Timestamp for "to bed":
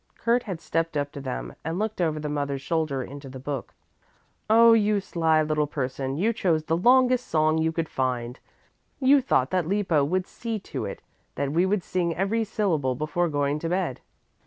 13.59-14.01